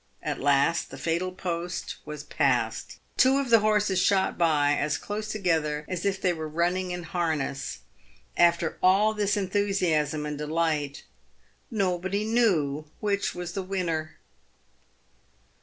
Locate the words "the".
0.89-0.97, 3.51-3.59, 13.53-13.61